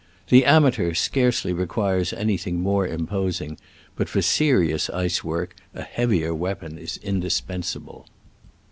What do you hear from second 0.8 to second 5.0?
scarcely requires anything more imposing, but for serious